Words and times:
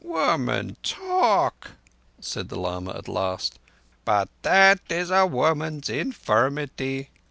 "Women 0.03 0.77
talk," 0.81 1.73
said 2.19 2.49
the 2.49 2.59
lama 2.59 2.93
at 2.97 3.07
last, 3.07 3.59
"but 4.03 4.29
that 4.41 4.79
is 4.89 5.11
a 5.11 5.27
woman's 5.27 5.91
infirmity. 5.91 7.11